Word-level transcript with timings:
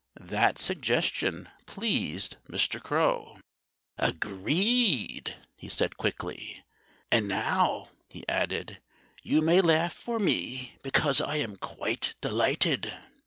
That 0.19 0.57
suggestion 0.57 1.47
pleased 1.67 2.37
Mr. 2.49 2.81
Crow. 2.81 3.37
"Agreed!" 3.99 5.35
he 5.55 5.69
said 5.69 5.95
quickly. 5.97 6.63
"And 7.11 7.27
now," 7.27 7.89
he 8.09 8.27
added, 8.27 8.81
"you 9.21 9.43
may 9.43 9.61
laugh 9.61 9.93
for 9.93 10.17
me, 10.17 10.75
because 10.81 11.21
I 11.21 11.35
am 11.35 11.55
quite 11.55 12.15
delighted." 12.19 12.91